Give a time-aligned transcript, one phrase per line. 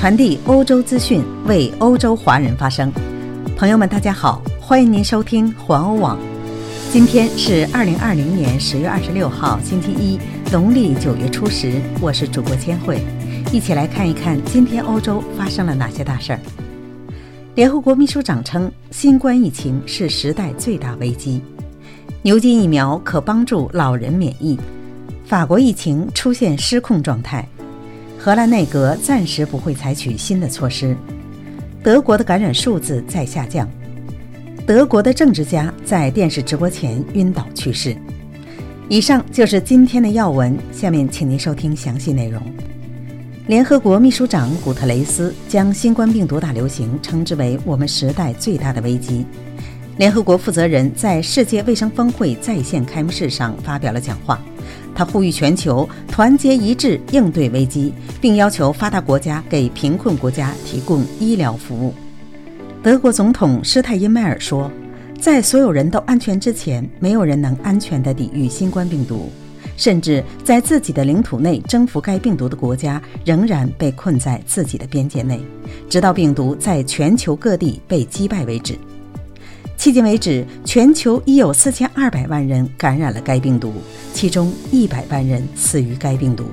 [0.00, 2.90] 传递欧洲资讯，为欧洲华人发声。
[3.54, 6.18] 朋友们，大家好，欢迎您收听环欧网。
[6.90, 10.18] 今天是二零二零年十月二十六号，星期一，
[10.50, 11.82] 农历九月初十。
[12.00, 13.02] 我是主播千惠，
[13.52, 16.40] 一起来看一看今天欧洲发生了哪些大事儿。
[17.54, 21.42] 联合国秘书长称，新冠疫情是时代最大危机。
[22.22, 24.58] 牛津疫苗可帮助老人免疫。
[25.26, 27.46] 法国疫情出现失控状态。
[28.22, 30.94] 荷兰内阁暂时不会采取新的措施。
[31.82, 33.66] 德国的感染数字在下降。
[34.66, 37.96] 德国的政治家在电视直播前晕倒去世。
[38.90, 42.42] 以上就是今天的要闻，下面请您收听详细内容。
[43.46, 49.24] 联合国秘书长古特雷斯将新冠病毒大流行称之为我们时代最大的危机。
[49.96, 54.38] 联合国负责人在世界卫生峰会在线开幕式上发表了讲话。
[54.94, 61.94] 他呼吁全球团结一致应对危机，并要求发达国家给贫困国家提供医疗服务。
[62.82, 64.70] 德国总统施泰因迈尔说
[65.20, 69.30] ：“在所有人都安全之前，没有人能安全地抵御新冠病毒。
[69.76, 75.40] 甚至在自己的领土内征服该病毒的国家，仍然被困在自己的边界内，
[75.88, 78.76] 直到病毒在全球各地被击败为止。”
[79.80, 83.72] 迄今为止，全球已有四千二百万人感染了该病毒，
[84.12, 86.44] 其中一百万人死于该病毒。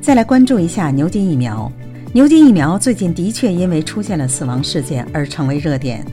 [0.00, 1.70] 再来关注一下牛津疫苗。
[2.12, 6.06] 牛津疫苗最近的确因为出现了死亡事件而成为热点。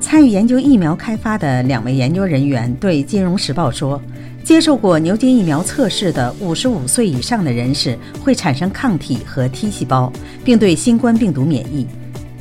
[0.00, 4.02] 参与研究疫苗开发的两位研究人员对《金融时报》说，
[4.42, 10.12] 接受过牛津疫苗测试的五十五岁以上的人士会产生抗体和 T 细胞，
[10.44, 11.86] 并对新冠病毒免疫。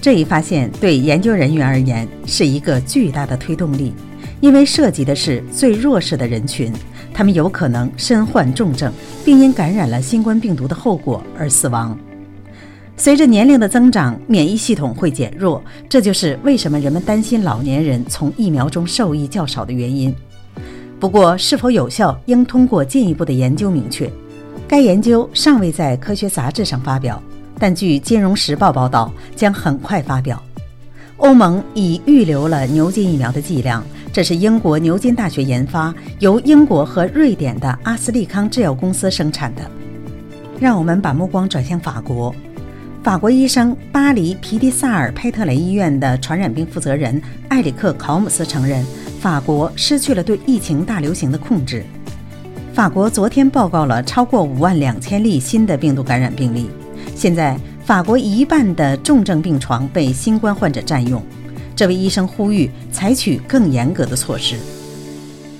[0.02, 3.94] 这一发现对研究人员而言是一个巨大的推动力，
[4.40, 6.72] 因为涉及的是最弱势的人群，
[7.14, 8.94] 他们有可能身患重症，
[9.26, 11.98] 并因感染了新冠病毒的后果而死亡。
[12.96, 20.14] 随着年龄的增长，免疫系统会减弱，这就是为什么人们担心老年人从疫苗中受益较少的原因。
[21.00, 24.10] 不过，是否有效，应通过进一步的研究明确。
[24.68, 27.22] 该研究尚未在科学杂志上发表。
[27.60, 30.42] 但据《金融时报》报道，将很快发表。
[31.18, 33.84] 欧盟已预留了牛津疫苗的剂量，
[34.14, 39.62] 这是英国牛津大学研发，由英国和瑞典的阿斯利康制药公司生产的。
[40.60, 42.34] 让我们把目光转向法国。
[43.04, 48.86] 法国医生巴黎皮迪萨尔佩特雷医院的传染病负责人埃里克考姆斯承认，
[49.20, 51.84] 法国失去了对疫情大流行的控制。
[52.74, 56.70] 法国昨天报告了超过五万两千例新的病毒感染病例。
[57.20, 61.22] 现在，法国一半的重症病床被新冠患者占用。
[61.76, 64.56] 这位医生呼吁采取更严格的措施。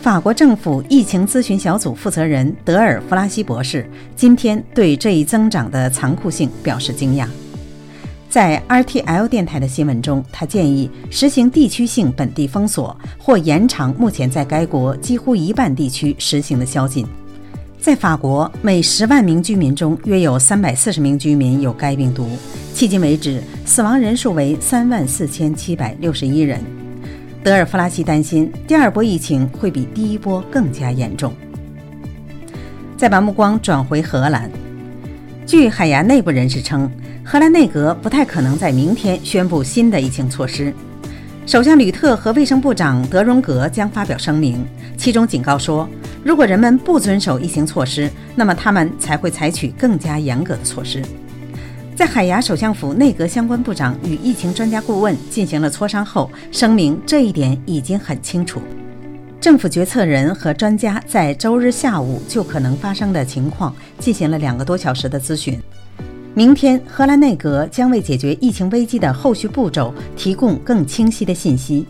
[0.02, 7.28] 法国政府疫情咨询小组负责人德尔弗拉西博士今天对这一增长的残酷性表示惊讶。
[8.30, 17.06] 在 RTL 电台的新闻中，他建议实行地区性本地封锁，或延长目前在该国几乎一半地区实行的宵禁。
[17.82, 22.28] 在法国，每十万名居民中约有三百四十名居民有该病毒。
[22.76, 26.62] 迄今为止，死亡人数为三万四千七百六十一人。
[27.42, 31.34] 德尔弗拉西担心第二波疫情会比第一波更加严重。
[32.98, 34.52] 再把目光转回荷兰，
[35.46, 36.92] 据海牙内部人士称，
[37.24, 40.74] 荷兰内阁不太可能在明天宣布新的疫情措施。
[41.46, 44.64] 首相吕特和卫生部长德荣格将发表声明，
[44.98, 45.90] 其中警告说。
[46.24, 51.02] 如果人们不遵守疫情措施，那么他们才会采取更加严格的措施。
[51.96, 58.62] 在海牙首相府内阁相关部长与疫情专家顾问进行了磋商后，声明这一点已经很清楚。
[59.42, 65.60] 政府决策人和专家在周日下午就可能发生的情况进行了两个多小时的咨询。
[66.36, 71.86] 明天，荷兰内阁将为解决疫情危机的后续步骤提供更清晰的信息。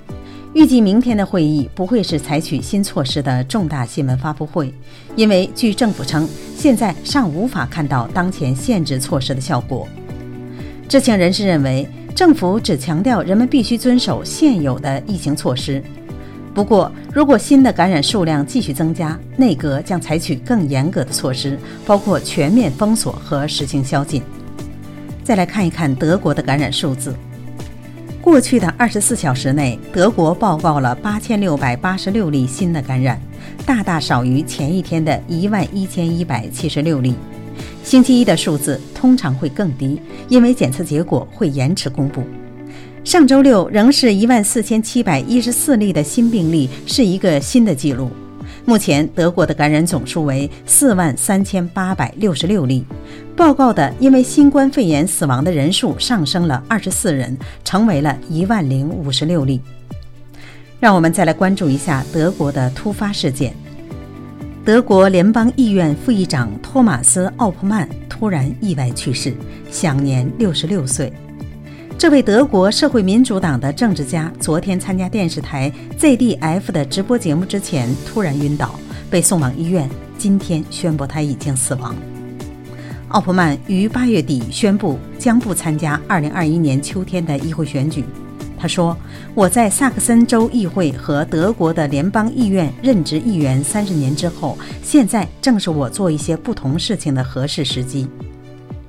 [0.54, 4.74] 预计明天的会议不会是采取新措施的重大新闻发布会，
[5.16, 9.88] 因为据政府称，现在尚无法看到当前限制措施的效果。
[10.88, 15.84] 知情人士认为，政府只强调人们必须遵守现有的疫情措施。
[16.60, 24.22] 不过，如果新的感染数量继续增加，内阁将采取更严格的措施，包括全面封锁和实行宵禁。
[25.24, 27.16] 再来看一看德国的感染数字。
[28.20, 33.18] 过去的二十四小时内，德国报告了八千六百八十六例新的感染，
[33.66, 37.16] 大大少于前一天的一万一千一百七十六例。
[37.86, 39.98] 星期一的数字通常会更低，
[40.28, 42.22] 因为检测结果会延迟公布。
[43.10, 48.12] 上周六仍是一万四千七百一十四例的新病例，是一个新的记录。
[48.66, 52.86] 目前，德国的感染总数为四万三千八百六十六例，
[53.36, 57.36] 报告的因为新冠肺炎死亡的人数上升了二十四人，
[57.66, 59.60] 成为了一万零五十六例。
[60.80, 63.56] 让我们再来关注一下德国的突发事件：
[64.64, 69.34] 德国联邦议院副议长托马斯·奥普曼突然意外去世，
[69.72, 71.12] 享年六十六岁。
[72.00, 75.70] 这位德国社会民主党的政治家昨天参加电视台
[76.00, 78.80] ZDF 的直播节目之前突然晕倒，
[79.10, 79.90] 被送往医院。
[80.18, 81.94] 今天宣布他已经死亡。
[83.10, 88.06] 奥普曼于八月底宣布将不参加2021年秋天的议会选举。
[88.58, 88.96] 他说
[89.36, 98.08] ：“我在萨克森州议会和德国的联邦议院任职议员三十年之后，现在正是我做一些不同事情的合适时机。”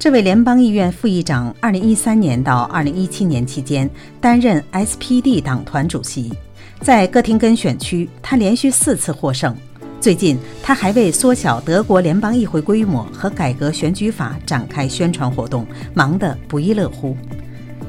[0.01, 3.89] 这位联邦议院副议长，二零一三年到二零一七年期间
[4.19, 6.33] 担任 SPD 党团主席，
[6.81, 9.55] 在哥廷根选区，他连续四次获胜。
[10.01, 17.15] 最近，他还为缩小德国联邦议会规模和改革选举法展开宣传活动，忙得不亦乐乎。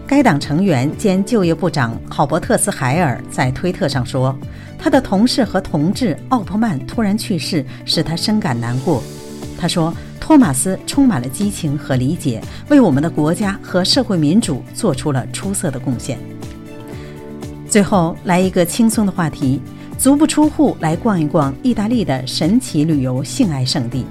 [0.06, 4.38] 该党成员兼就业部长考伯特斯海尔在推特上说
[4.78, 9.02] ：“他的同事和同志奥普曼突然去世，使他深感难过。”
[9.57, 9.94] 他说。
[10.31, 16.18] 托马斯充满了激情和理解，为我们的国家和社会民主做出了出色的贡献。
[17.68, 19.60] 最后来一个轻松的话题：
[19.98, 24.06] 足不出户来逛一逛意大利的神奇旅游性爱圣地。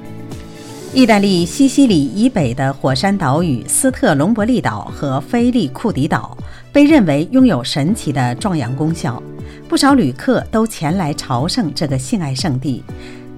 [0.92, 6.36] 意大利西西里以北的火山岛屿斯特隆伯利岛和菲利库迪岛
[6.70, 9.22] 被认为拥有神奇的壮阳功效，
[9.66, 12.84] 不少旅客都前来朝圣这个性爱圣地。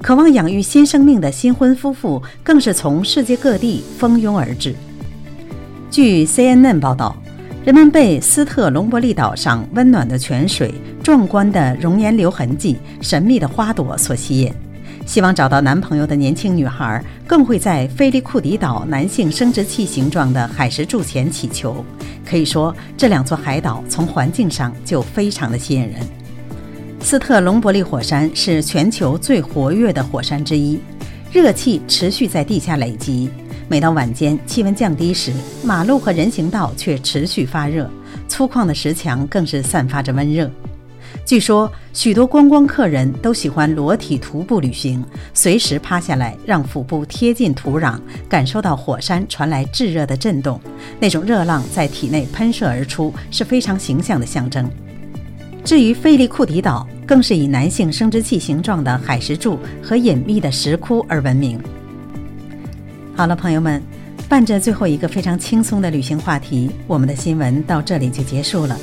[0.03, 4.75] 渴望养育新生命的新婚夫妇更是从世界各地蜂拥而至。
[5.89, 7.15] 据 CNN 报道，
[7.65, 14.53] 人们被斯特隆伯利岛上温暖的泉水、壮观的熔岩流痕迹、神秘的花朵所吸引。
[15.07, 21.85] 希望找到男朋友的年轻女孩更会在菲利库迪岛男性生殖器形状的海石柱前祈求。
[22.25, 25.95] 可以说，这两座海岛从环境上就非常的吸引人。
[27.03, 30.79] 斯特隆伯利火山是全球最活跃的火山之一，
[31.33, 33.29] 热气持续在地下累积。
[33.69, 35.33] 每到晚间气温降低时，
[35.65, 37.91] 马路和人行道却持续发热，
[38.29, 40.51] 粗犷的石墙更是散发着温热。
[41.27, 47.99] 据说，许多观光客人都喜欢裸体徒步旅行，随时趴下来，让腹部贴近土壤，
[48.29, 50.59] 感受到火山传来炙热的震动，
[51.01, 54.71] 那种热浪在体内喷射而出，是非常形象的象征。
[55.65, 61.61] 至于费利库迪岛，更是以男性生殖器形状的海石柱和隐秘的石窟而闻名。
[63.15, 63.83] 好了，朋友们，
[64.29, 68.77] 伴着最后一个非常轻松的旅行话题，我们的新闻到这里就结束了。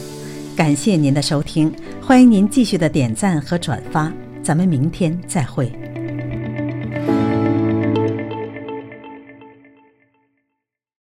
[0.56, 4.12] 感谢您的收听，欢迎您继续的点赞和转发，
[4.44, 5.88] 咱们明天再会。